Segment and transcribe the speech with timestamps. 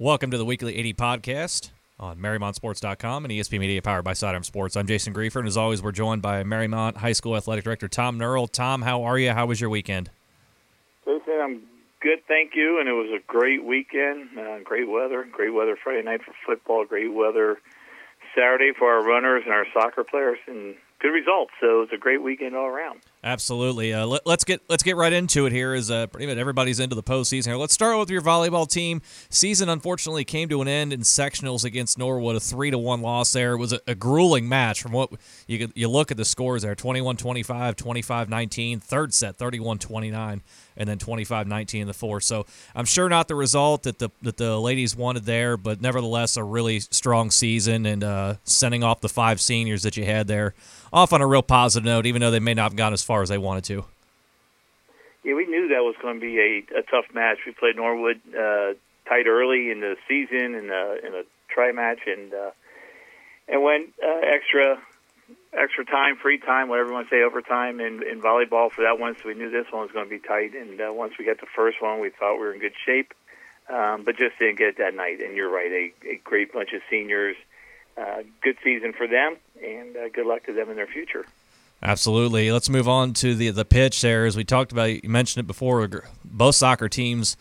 [0.00, 4.74] Welcome to the Weekly AD podcast on MariemontSports.com and ESP Media powered by Sidearm Sports.
[4.74, 8.18] I'm Jason Grefer, and as always, we're joined by Mariemont High School Athletic Director Tom
[8.18, 8.50] Nerl.
[8.50, 9.32] Tom, how are you?
[9.32, 10.08] How was your weekend?
[11.04, 11.62] Jason, I'm
[12.00, 12.80] good, thank you.
[12.80, 14.38] And it was a great weekend.
[14.38, 15.28] Uh, great weather.
[15.30, 16.86] Great weather Friday night for football.
[16.86, 17.58] Great weather
[18.34, 21.52] Saturday for our runners and our soccer players, and good results.
[21.60, 23.00] So it was a great weekend all around.
[23.22, 23.92] Absolutely.
[23.92, 25.74] Uh, let, us get let's get right into it here.
[25.74, 27.56] Uh, pretty much everybody's into the postseason here.
[27.56, 29.02] Let's start with your volleyball team.
[29.28, 32.36] Season unfortunately came to an end in sectionals against Norwood.
[32.36, 33.52] A three to one loss there.
[33.52, 34.80] It was a, a grueling match.
[34.80, 35.10] From what
[35.46, 37.44] you could, you look at the scores there: 21-25,
[37.76, 40.40] 25-19, third set 31-29,
[40.76, 42.24] and then 25-19 in the fourth.
[42.24, 46.38] So I'm sure not the result that the that the ladies wanted there, but nevertheless
[46.38, 50.54] a really strong season and uh, sending off the five seniors that you had there
[50.92, 53.22] off on a real positive note, even though they may not have gone as far
[53.22, 53.84] as they wanted to.
[55.22, 57.38] Yeah, we knew that was going to be a, a tough match.
[57.46, 58.74] We played Norwood uh,
[59.06, 62.50] tight early in the season in a, in a try match, and uh,
[63.48, 64.80] and went uh, extra
[65.52, 68.98] extra time, free time, whatever you want to say, overtime in, in volleyball for that
[68.98, 69.16] one.
[69.16, 70.54] So we knew this one was going to be tight.
[70.54, 73.12] And uh, once we got the first one, we thought we were in good shape,
[73.68, 75.20] um, but just didn't get it that night.
[75.20, 77.36] And you're right, a, a great bunch of seniors.
[78.00, 81.26] Uh, good season for them, and uh, good luck to them in their future.
[81.82, 82.50] Absolutely.
[82.50, 84.24] Let's move on to the the pitch there.
[84.26, 85.86] As we talked about, you mentioned it before.
[86.24, 87.36] Both soccer teams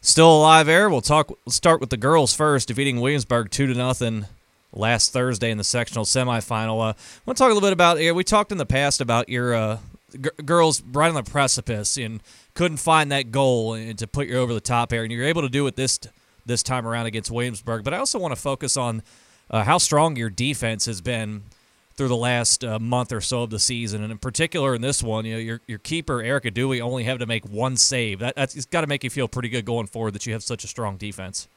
[0.00, 0.66] still alive.
[0.66, 1.30] There, we'll talk.
[1.46, 4.26] Let's start with the girls first, defeating Williamsburg two to nothing
[4.72, 6.78] last Thursday in the sectional semifinal.
[6.80, 7.98] Uh, I want to talk a little bit about.
[7.98, 9.78] We talked in the past about your uh,
[10.12, 12.20] g- girls right on the precipice and
[12.54, 15.42] couldn't find that goal and to put you over the top here, and you're able
[15.42, 15.98] to do it this
[16.46, 17.84] this time around against Williamsburg.
[17.84, 19.02] But I also want to focus on
[19.50, 21.42] uh, how strong your defense has been
[21.96, 25.02] through the last uh, month or so of the season, and in particular in this
[25.02, 28.18] one, you know, your your keeper Erica Dewey only have to make one save.
[28.18, 30.42] That that's it's got to make you feel pretty good going forward that you have
[30.42, 31.48] such a strong defense.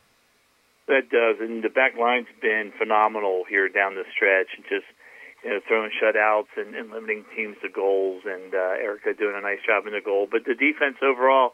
[0.88, 4.86] That does, and the back line's been phenomenal here down the stretch, just
[5.44, 9.42] you know throwing shutouts and, and limiting teams to goals, and uh, Erica doing a
[9.42, 10.28] nice job in the goal.
[10.30, 11.53] But the defense overall,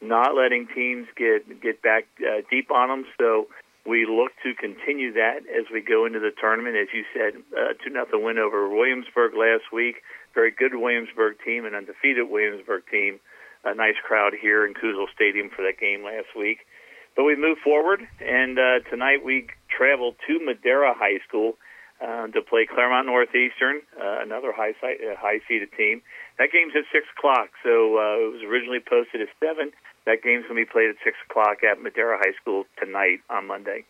[0.00, 3.48] not letting teams get get back uh, deep on them, so
[3.86, 6.76] we look to continue that as we go into the tournament.
[6.76, 10.02] As you said, uh, two nothing win over Williamsburg last week.
[10.34, 13.20] Very good Williamsburg team, an undefeated Williamsburg team.
[13.64, 16.60] A nice crowd here in Kusel Stadium for that game last week.
[17.16, 21.58] But we move forward, and uh, tonight we travel to Madeira High School
[22.00, 26.00] uh, to play Clermont Northeastern, uh, another high uh, high seeded team.
[26.38, 29.72] That game's at six o'clock, so uh, it was originally posted at seven.
[30.06, 33.46] That game's going to be played at six o'clock at Madeira High School tonight on
[33.46, 33.84] Monday.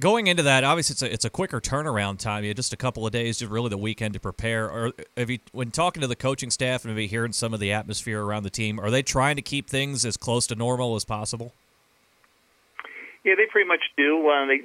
[0.00, 2.42] Going into that, obviously it's a it's a quicker turnaround time.
[2.42, 4.68] You had just a couple of days, just really the weekend to prepare.
[4.68, 7.72] Or have you, when talking to the coaching staff and maybe hearing some of the
[7.72, 11.04] atmosphere around the team, are they trying to keep things as close to normal as
[11.04, 11.52] possible?
[13.24, 14.28] Yeah, they pretty much do.
[14.28, 14.62] Uh, they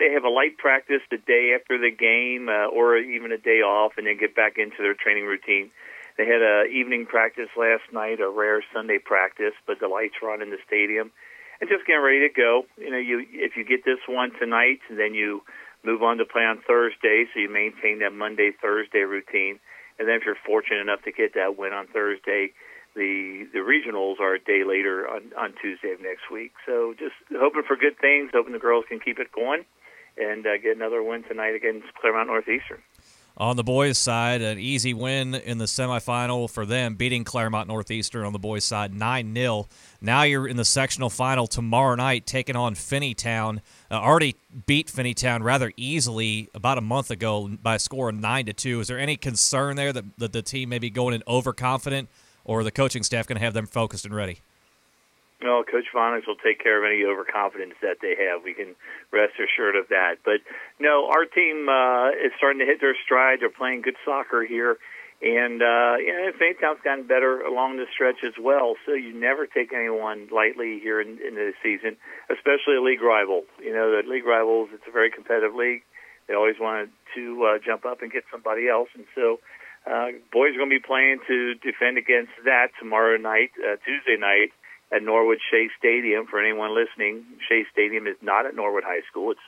[0.00, 3.60] they have a light practice the day after the game, uh, or even a day
[3.60, 5.70] off, and then get back into their training routine.
[6.18, 10.30] They had a evening practice last night, a rare Sunday practice, but the lights were
[10.30, 11.10] on in the stadium,
[11.60, 12.66] and just getting ready to go.
[12.76, 15.42] You know, you if you get this one tonight, then you
[15.82, 19.58] move on to play on Thursday, so you maintain that Monday Thursday routine,
[19.98, 22.52] and then if you're fortunate enough to get that win on Thursday,
[22.94, 26.52] the the regionals are a day later on on Tuesday of next week.
[26.66, 29.64] So just hoping for good things, hoping the girls can keep it going,
[30.18, 32.82] and uh, get another win tonight against Clermont Northeastern.
[33.36, 38.26] On the boys' side, an easy win in the semifinal for them, beating Clermont Northeastern
[38.26, 39.68] on the boys' side 9 0.
[40.00, 43.60] Now you're in the sectional final tomorrow night, taking on Finneytown.
[43.90, 44.36] Uh, already
[44.66, 48.80] beat Finneytown rather easily about a month ago by a score of 9 to 2.
[48.80, 52.08] Is there any concern there that, that the team may be going in overconfident,
[52.44, 54.40] or the coaching staff going to have them focused and ready?
[55.42, 58.44] No, Coach Vonix will take care of any overconfidence that they have.
[58.44, 58.76] We can
[59.10, 60.20] rest assured of that.
[60.24, 60.44] But
[60.78, 63.40] no, our team uh, is starting to hit their stride.
[63.40, 64.76] They're playing good soccer here,
[65.22, 68.76] and uh, you know, Finneytown's gotten better along the stretch as well.
[68.84, 71.96] So you never take anyone lightly here in, in the season,
[72.28, 73.44] especially a league rival.
[73.64, 74.68] You know, the league rivals.
[74.74, 75.82] It's a very competitive league.
[76.28, 79.40] They always want to uh, jump up and get somebody else, and so.
[79.80, 84.20] Uh, boys are going to be playing to defend against that tomorrow night, uh, Tuesday
[84.20, 84.52] night,
[84.92, 86.26] at Norwood Shea Stadium.
[86.26, 89.32] For anyone listening, Shea Stadium is not at Norwood High School.
[89.32, 89.40] It's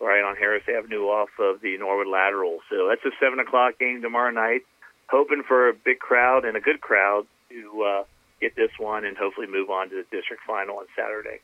[0.00, 2.58] right on Harris Avenue off of the Norwood Lateral.
[2.70, 4.62] So that's a 7 o'clock game tomorrow night.
[5.08, 8.04] Hoping for a big crowd and a good crowd to uh,
[8.40, 11.40] get this one and hopefully move on to the district final on Saturday.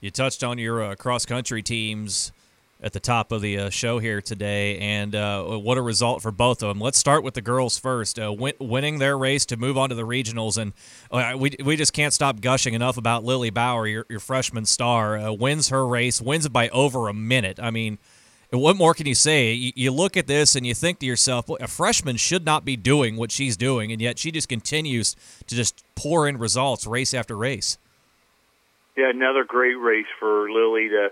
[0.00, 2.32] You touched on your uh, cross country teams.
[2.84, 6.30] At the top of the uh, show here today, and uh, what a result for
[6.30, 6.80] both of them.
[6.80, 9.94] Let's start with the girls first, uh, win- winning their race to move on to
[9.94, 10.74] the regionals, and
[11.10, 15.16] uh, we we just can't stop gushing enough about Lily Bauer, your, your freshman star,
[15.16, 17.58] uh, wins her race, wins it by over a minute.
[17.60, 17.98] I mean.
[18.50, 19.52] What more can you say?
[19.52, 22.76] You, you look at this and you think to yourself, a freshman should not be
[22.76, 25.16] doing what she's doing, and yet she just continues
[25.48, 27.78] to just pour in results race after race.
[28.96, 31.08] Yeah, another great race for Lily to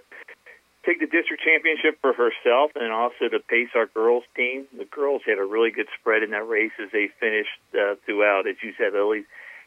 [0.85, 4.67] take the district championship for herself and also to pace our girls team.
[4.77, 8.49] The girls had a really good spread in that race as they finished uh, throughout.
[8.49, 9.25] As you said, Lily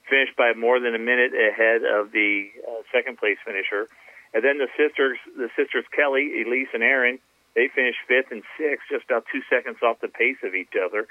[0.09, 3.87] finished by more than a minute ahead of the uh, second place finisher.
[4.33, 7.19] And then the sisters, the sisters Kelly, Elise, and Erin,
[7.55, 11.07] they finished fifth and sixth, just about two seconds off the pace of each other.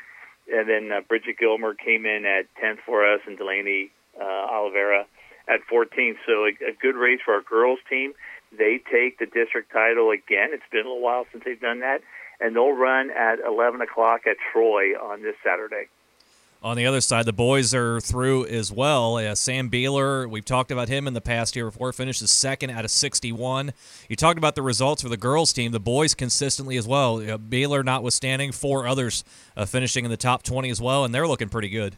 [0.52, 3.90] And then uh, Bridget Gilmer came in at 10th for us, and Delaney
[4.20, 5.06] uh, Oliveira
[5.48, 6.20] at 14th.
[6.26, 8.12] So a, a good race for our girls team.
[8.58, 10.50] They take the district title again.
[10.52, 12.02] It's been a little while since they've done that,
[12.40, 15.88] and they'll run at 11 o'clock at Troy on this Saturday.
[16.64, 19.18] On the other side, the boys are through as well.
[19.18, 22.86] Uh, Sam Beeler, we've talked about him in the past year before, finishes second out
[22.86, 23.74] of 61.
[24.08, 27.18] You talked about the results for the girls' team, the boys consistently as well.
[27.18, 29.24] Uh, Beeler notwithstanding, four others
[29.58, 31.96] uh, finishing in the top 20 as well, and they're looking pretty good.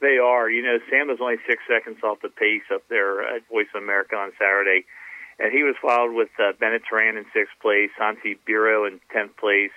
[0.00, 0.48] They are.
[0.48, 3.82] You know, Sam is only six seconds off the pace up there at Voice of
[3.82, 4.86] America on Saturday
[5.38, 9.36] and he was followed with uh, Bennett Turan in sixth place, Santi Biro in tenth
[9.36, 9.72] place,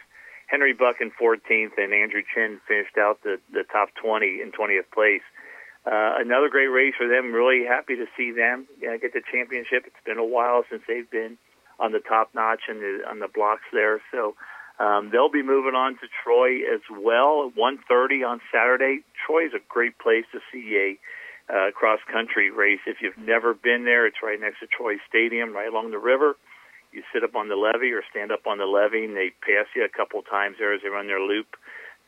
[0.47, 4.89] Henry Buck in 14th, and Andrew Chin finished out the, the top 20 in 20th
[4.93, 5.25] place.
[5.85, 7.33] Uh, another great race for them.
[7.33, 9.83] Really happy to see them uh, get the championship.
[9.85, 11.37] It's been a while since they've been
[11.79, 14.01] on the top notch and the, on the blocks there.
[14.11, 14.35] So
[14.79, 19.03] um, they'll be moving on to Troy as well at 1:30 on Saturday.
[19.25, 20.99] Troy is a great place to see a
[21.49, 22.79] uh, cross country race.
[22.85, 26.35] If you've never been there, it's right next to Troy Stadium, right along the river.
[26.91, 29.67] You sit up on the levee or stand up on the levee, and they pass
[29.75, 31.55] you a couple times there as they run their loop.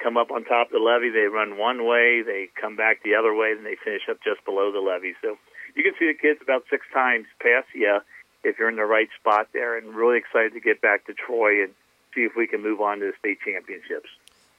[0.02, 3.16] Come up on top of the levee, they run one way, they come back the
[3.16, 5.16] other way, and they finish up just below the levee.
[5.22, 5.38] So
[5.76, 8.00] you can see the kids about six times pass you
[8.44, 11.64] if you're in the right spot there, and really excited to get back to Troy
[11.64, 11.76] and
[12.16, 14.08] see if we can move on to the state championships.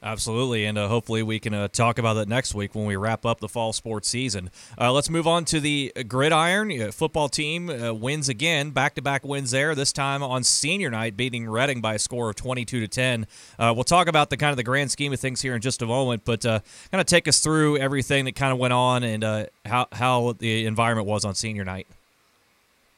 [0.02, 3.26] Absolutely, and uh, hopefully we can uh, talk about that next week when we wrap
[3.26, 4.50] up the fall sports season.
[4.81, 9.50] Uh, let's move on to the gridiron uh, football team uh, wins again, back-to-back wins
[9.50, 9.75] there.
[9.75, 13.26] This time on senior night, beating Reading by a score of 22 to 10.
[13.58, 15.82] Uh, we'll talk about the kind of the grand scheme of things here in just
[15.82, 16.62] a moment, but kind
[16.93, 19.23] of take us through everything that kind of went on and
[19.67, 21.87] how how the environment was on senior night.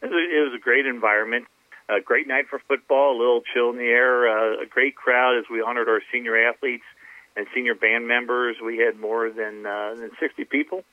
[0.03, 1.47] It was a great environment
[1.97, 5.39] a great night for football, a little chill in the air, uh, a great crowd
[5.39, 6.85] as we honored our senior athletes
[7.37, 8.57] and senior band members.
[8.65, 10.85] We had more than uh, than 60 people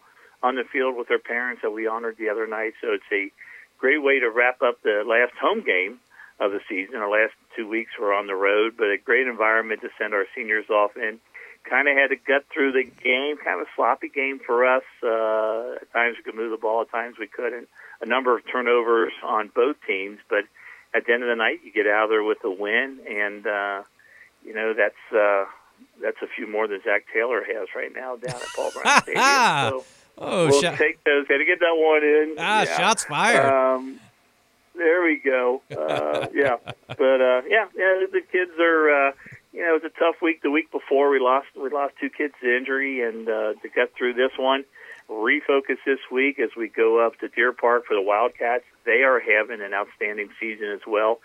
[0.42, 2.74] on the field with their parents that we honored the other night.
[2.82, 3.32] So it's a
[3.78, 6.00] great way to wrap up the last home game
[6.40, 6.96] of the season.
[6.96, 10.26] Our last two weeks were on the road, but a great environment to send our
[10.36, 11.20] seniors off in.
[11.70, 14.84] Kind of had to gut through the game, kind of sloppy game for us.
[15.04, 17.68] Uh, at times we could move the ball, at times we couldn't.
[18.02, 20.46] A number of turnovers on both teams, but
[20.94, 23.84] at the end of the night, you get out there with a win, and uh,
[24.46, 25.46] you know that's uh,
[26.02, 29.24] that's a few more than Zach Taylor has right now down at Paul Brown Stadium.
[29.24, 29.86] So
[30.18, 30.78] oh, we'll shot.
[30.78, 31.28] take those.
[31.28, 32.36] Got to get that one in.
[32.38, 32.78] Ah, yeah.
[32.78, 33.46] shots fired.
[33.46, 34.00] Um,
[34.76, 35.62] there we go.
[35.72, 36.56] Uh, yeah,
[36.88, 39.10] but uh, yeah, yeah, the kids are.
[39.10, 39.12] Uh,
[39.52, 40.44] you know, it was a tough week.
[40.44, 43.94] The week before, we lost we lost two kids to injury, and uh, to get
[43.98, 44.64] through this one,
[45.10, 48.64] refocus this week as we go up to Deer Park for the Wildcats.
[48.86, 51.20] They are having an outstanding season as well.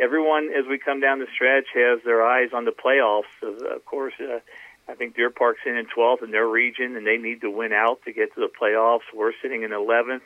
[0.00, 3.30] Everyone, as we come down the stretch, has their eyes on the playoffs.
[3.42, 4.40] Of course, uh,
[4.88, 7.72] I think Deer Park's in in 12th in their region, and they need to win
[7.72, 9.06] out to get to the playoffs.
[9.14, 10.22] We're sitting in 11th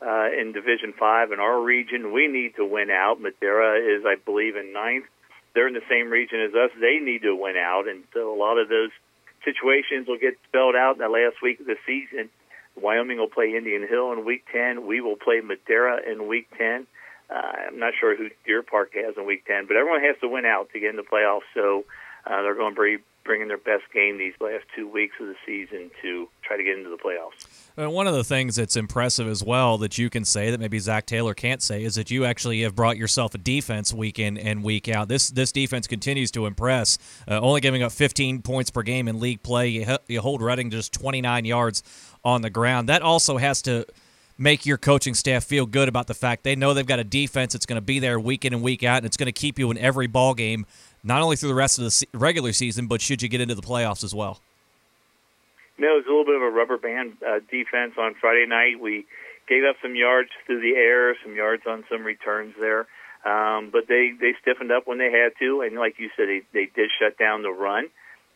[0.00, 2.12] uh, in Division Five in our region.
[2.12, 3.20] We need to win out.
[3.20, 5.06] Madeira is, I believe, in ninth.
[5.54, 6.70] They're in the same region as us.
[6.80, 8.90] They need to win out, and so a lot of those
[9.44, 12.30] situations will get spelled out in the last week of the season.
[12.80, 14.86] Wyoming will play Indian Hill in Week 10.
[14.86, 16.86] We will play Madeira in Week 10.
[17.30, 20.28] Uh, I'm not sure who Deer Park has in Week 10, but everyone has to
[20.28, 21.48] win out to get in the playoffs.
[21.54, 21.84] So
[22.26, 25.34] uh, they're going to be bringing their best game these last two weeks of the
[25.46, 27.46] season to try to get into the playoffs.
[27.76, 30.78] And one of the things that's impressive as well that you can say that maybe
[30.78, 34.38] Zach Taylor can't say is that you actually have brought yourself a defense week in
[34.38, 35.08] and week out.
[35.08, 39.18] This this defense continues to impress, uh, only giving up 15 points per game in
[39.18, 39.68] league play.
[39.68, 41.82] You, you hold Reading just 29 yards
[42.24, 42.88] on the ground.
[42.88, 43.86] That also has to
[44.36, 47.52] make your coaching staff feel good about the fact they know they've got a defense
[47.52, 49.58] that's going to be there week in and week out, and it's going to keep
[49.58, 50.66] you in every ball game,
[51.04, 53.62] not only through the rest of the regular season, but should you get into the
[53.62, 54.40] playoffs as well.
[55.76, 58.80] No, it was a little bit of a rubber band uh, defense on Friday night.
[58.80, 59.06] We
[59.48, 62.86] gave up some yards through the air, some yards on some returns there.
[63.24, 66.42] Um, but they they stiffened up when they had to, and like you said, they
[66.52, 67.86] they did shut down the run.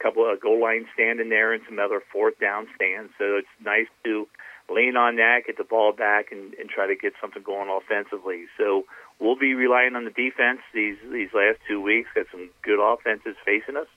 [0.01, 3.13] A couple of goal line stand in there and some other fourth down stands.
[3.19, 4.27] So it's nice to
[4.69, 8.47] lean on that, get the ball back, and, and try to get something going offensively.
[8.57, 8.85] So
[9.19, 12.09] we'll be relying on the defense these these last two weeks.
[12.15, 13.89] Got some good offenses facing us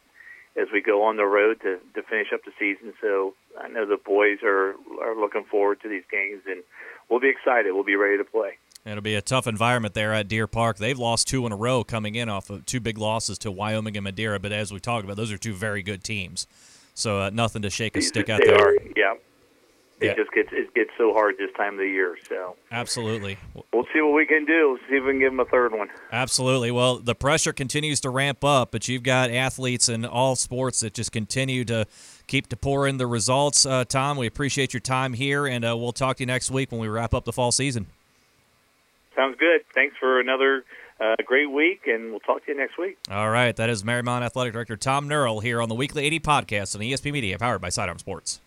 [0.60, 2.94] as we go on the road to to finish up the season.
[3.01, 6.63] So I know the boys are are looking forward to these games, and
[7.10, 7.74] we'll be excited.
[7.74, 8.58] We'll be ready to play.
[8.84, 10.78] It'll be a tough environment there at Deer Park.
[10.78, 13.96] They've lost two in a row coming in off of two big losses to Wyoming
[13.96, 14.40] and Madeira.
[14.40, 16.48] But as we talked about, those are two very good teams.
[16.96, 18.70] So uh, nothing to shake a stick they there.
[18.70, 19.13] Are, yeah.
[20.01, 20.13] It Yeah.
[20.15, 22.17] just gets it gets so hard this time of the year.
[22.27, 23.38] So Absolutely.
[23.72, 24.79] we'll see what we can do.
[24.89, 25.89] See if we can give them a third one.
[26.12, 26.72] Absolutely.
[26.72, 30.93] Well, the pressure continues to ramp up, but you've got athletes in all sports that
[30.96, 31.86] just continue to
[32.27, 33.65] keep to pour in the results.
[33.65, 36.72] Uh, Tom, we appreciate your time here, and uh, we'll talk to you next week
[36.72, 37.86] when we wrap up the fall season.
[39.15, 39.62] Sounds good.
[39.75, 40.63] Thanks for another
[41.00, 42.98] uh, great week, and we'll talk to you next week.
[43.10, 43.55] All right.
[43.55, 47.12] That is Mariemont Athletic Director Tom Nerl here on the Weekly AD podcast on ESP
[47.12, 48.39] Media, powered by Sidearm Sports.